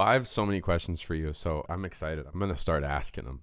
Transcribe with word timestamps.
Well, 0.00 0.08
I 0.08 0.14
have 0.14 0.28
so 0.28 0.46
many 0.46 0.62
questions 0.62 1.02
for 1.02 1.14
you, 1.14 1.34
so 1.34 1.66
I'm 1.68 1.84
excited. 1.84 2.24
I'm 2.24 2.40
gonna 2.40 2.56
start 2.56 2.84
asking 2.84 3.26
them. 3.26 3.40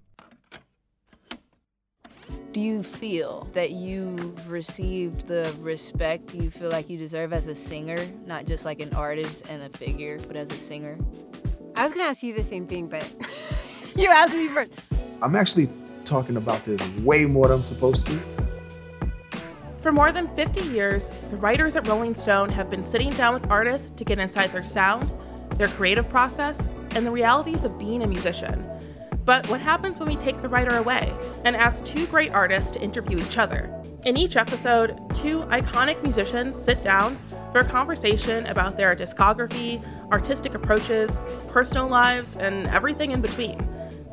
Do 2.50 2.60
you 2.60 2.82
feel 2.82 3.48
that 3.52 3.70
you've 3.70 4.50
received 4.50 5.28
the 5.28 5.54
respect 5.60 6.34
you 6.34 6.50
feel 6.50 6.68
like 6.68 6.90
you 6.90 6.98
deserve 6.98 7.32
as 7.32 7.46
a 7.46 7.54
singer, 7.54 8.08
not 8.26 8.44
just 8.44 8.64
like 8.64 8.80
an 8.80 8.92
artist 8.92 9.44
and 9.48 9.62
a 9.62 9.68
figure, 9.68 10.18
but 10.26 10.34
as 10.34 10.50
a 10.50 10.56
singer? 10.56 10.98
I 11.76 11.84
was 11.84 11.92
gonna 11.92 12.08
ask 12.08 12.24
you 12.24 12.34
the 12.34 12.42
same 12.42 12.66
thing, 12.66 12.88
but 12.88 13.08
you 13.94 14.10
asked 14.10 14.34
me 14.34 14.48
first. 14.48 14.72
I'm 15.22 15.36
actually 15.36 15.70
talking 16.04 16.36
about 16.36 16.64
this 16.64 16.84
way 17.04 17.24
more 17.24 17.46
than 17.46 17.58
I'm 17.58 17.62
supposed 17.62 18.04
to. 18.06 18.18
For 19.80 19.92
more 19.92 20.10
than 20.10 20.26
50 20.34 20.62
years, 20.70 21.12
the 21.30 21.36
writers 21.36 21.76
at 21.76 21.86
Rolling 21.86 22.16
Stone 22.16 22.48
have 22.48 22.68
been 22.68 22.82
sitting 22.82 23.10
down 23.10 23.32
with 23.32 23.48
artists 23.48 23.92
to 23.92 24.02
get 24.02 24.18
inside 24.18 24.50
their 24.50 24.64
sound, 24.64 25.08
their 25.58 25.68
creative 25.68 26.08
process, 26.08 26.68
and 26.94 27.04
the 27.04 27.10
realities 27.10 27.64
of 27.64 27.78
being 27.78 28.02
a 28.02 28.06
musician. 28.06 28.64
But 29.24 29.46
what 29.50 29.60
happens 29.60 29.98
when 29.98 30.08
we 30.08 30.16
take 30.16 30.40
the 30.40 30.48
writer 30.48 30.78
away 30.78 31.12
and 31.44 31.54
ask 31.54 31.84
two 31.84 32.06
great 32.06 32.32
artists 32.32 32.70
to 32.72 32.80
interview 32.80 33.18
each 33.18 33.36
other? 33.36 33.70
In 34.04 34.16
each 34.16 34.38
episode, 34.38 34.98
two 35.14 35.40
iconic 35.50 36.02
musicians 36.02 36.56
sit 36.56 36.80
down 36.80 37.18
for 37.52 37.58
a 37.58 37.64
conversation 37.64 38.46
about 38.46 38.78
their 38.78 38.96
discography, 38.96 39.82
artistic 40.10 40.54
approaches, 40.54 41.18
personal 41.48 41.88
lives, 41.88 42.36
and 42.36 42.66
everything 42.68 43.10
in 43.10 43.20
between. 43.20 43.58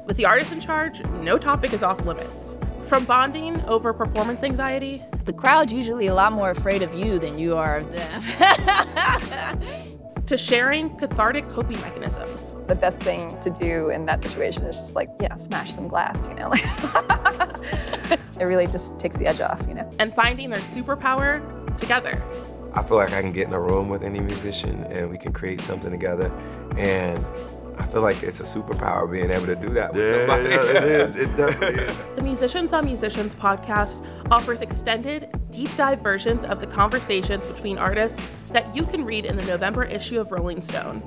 With 0.06 0.18
the 0.18 0.26
artist 0.26 0.52
in 0.52 0.60
charge, 0.60 1.02
no 1.22 1.38
topic 1.38 1.72
is 1.72 1.82
off 1.82 2.06
limits. 2.06 2.58
From 2.84 3.06
bonding 3.06 3.60
over 3.62 3.94
performance 3.94 4.44
anxiety, 4.44 5.02
The 5.24 5.34
crowd's 5.34 5.74
usually 5.74 6.06
a 6.08 6.14
lot 6.14 6.34
more 6.34 6.52
afraid 6.52 6.84
of 6.84 6.94
you 6.94 7.18
than 7.18 7.40
you 7.40 7.58
are 7.58 7.78
of 7.78 7.92
them. 7.92 8.22
to 10.26 10.38
sharing 10.38 10.96
cathartic 10.98 11.48
coping 11.50 11.80
mechanisms. 11.82 12.56
the 12.68 12.76
best 12.76 13.04
thing 13.04 13.40
to 13.40 13.50
do 13.50 13.90
in 13.90 14.06
that 14.06 14.22
situation 14.22 14.64
is 14.66 14.78
just 14.78 14.96
like, 14.96 15.10
yeah, 15.22 15.36
smash 15.36 15.72
some 15.72 15.88
glass, 15.88 16.30
you 16.30 16.36
know? 16.36 16.52
It 18.38 18.44
really 18.44 18.68
just 18.68 19.00
takes 19.00 19.16
the 19.18 19.28
edge 19.28 19.40
off, 19.40 19.66
you 19.68 19.74
know? 19.74 19.90
and 20.00 20.14
finding 20.14 20.50
their 20.50 20.60
superpower 20.60 21.42
together. 21.78 22.22
I 22.74 22.84
feel 22.84 22.98
like 22.98 23.14
I 23.14 23.22
can 23.22 23.32
get 23.32 23.48
in 23.48 23.54
a 23.54 23.60
room 23.60 23.88
with 23.88 24.04
any 24.04 24.20
musician 24.20 24.84
and 24.86 25.10
we 25.10 25.18
can 25.18 25.32
create 25.32 25.62
something 25.62 25.90
together. 25.90 26.30
And 26.76 27.24
I 27.78 27.86
feel 27.88 28.02
like 28.02 28.24
it's 28.24 28.40
a 28.40 28.44
superpower 28.44 29.10
being 29.12 29.30
able 29.32 29.46
to 29.48 29.56
do 29.56 29.70
that 29.70 29.94
with 29.94 30.02
Yeah, 30.02 30.18
somebody. 30.28 30.50
yeah, 30.50 30.78
it 30.84 30.84
is. 30.84 31.20
It 31.20 31.36
definitely 31.38 31.84
is. 31.84 31.98
The 32.16 32.22
Musicians 32.22 32.74
on 32.74 32.86
Musicians 32.86 33.36
podcast 33.36 34.06
offers 34.32 34.62
extended, 34.62 35.30
deep 35.52 35.76
dive 35.76 36.02
versions 36.02 36.44
of 36.46 36.60
the 36.60 36.68
conversations 36.68 37.46
between 37.46 37.78
artists 37.78 38.22
that 38.52 38.74
you 38.76 38.84
can 38.84 39.04
read 39.06 39.26
in 39.26 39.36
the 39.36 39.46
November 39.46 39.84
issue 39.84 40.20
of 40.20 40.32
Rolling 40.32 40.62
Stone. 40.62 41.02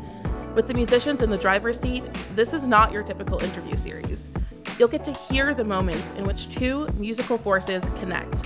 With 0.55 0.67
the 0.67 0.75
musicians 0.75 1.23
in 1.23 1.31
the 1.31 1.39
driver's 1.39 1.79
seat, 1.79 2.03
this 2.35 2.53
is 2.53 2.65
not 2.65 2.93
your 2.93 3.03
typical 3.03 3.43
interview 3.43 3.77
series. 3.77 4.29
You'll 4.79 4.89
get 4.89 5.05
to 5.05 5.13
hear 5.13 5.55
the 5.55 5.65
moments 5.65 6.13
in 6.13 6.27
which 6.27 6.49
two 6.49 6.87
musical 6.99 7.39
forces 7.39 7.91
connect 8.01 8.45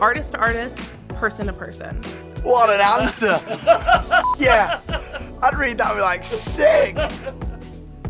artist 0.00 0.32
to 0.32 0.38
artist, 0.38 0.80
person 1.08 1.46
to 1.46 1.52
person. 1.52 1.96
What 2.42 2.68
an 2.68 2.80
answer! 3.02 3.40
yeah, 4.38 4.80
I'd 5.40 5.56
read 5.56 5.78
that 5.78 5.88
and 5.92 5.96
be 5.96 6.02
like, 6.02 6.24
sick. 6.24 6.96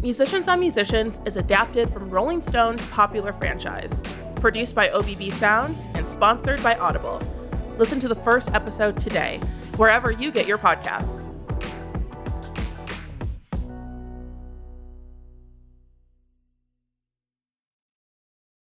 Musicians 0.05 0.49
on 0.49 0.61
Musicians 0.61 1.19
is 1.25 1.39
adapted 1.39 1.91
from 1.91 2.11
Rolling 2.11 2.43
Stone's 2.43 2.85
popular 2.89 3.33
franchise, 3.33 4.03
produced 4.35 4.75
by 4.75 4.89
OBB 4.89 5.33
Sound 5.33 5.79
and 5.95 6.07
sponsored 6.07 6.63
by 6.63 6.77
Audible. 6.77 7.23
Listen 7.79 8.01
to 8.01 8.09
the 8.09 8.15
first 8.15 8.53
episode 8.53 8.99
today, 8.99 9.41
wherever 9.79 10.11
you 10.11 10.31
get 10.31 10.47
your 10.47 10.59
podcasts. 10.59 11.34